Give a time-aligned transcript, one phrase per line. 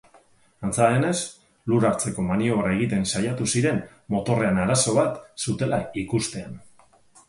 [0.69, 1.17] Antza denez,
[1.73, 3.81] lur-hartzeko maniobra egiten saiatu ziren
[4.17, 6.63] motorrean arazo bat zutela ikustean.